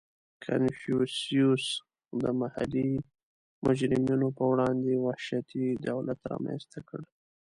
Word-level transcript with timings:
•کنفوسیوس 0.45 1.65
د 2.21 2.23
محلي 2.41 2.89
مجرمینو 3.65 4.27
په 4.37 4.43
وړاندې 4.51 4.91
وحشتي 5.05 5.65
دولت 5.87 6.19
رامنځته 6.31 6.79
کړ. 6.89 7.01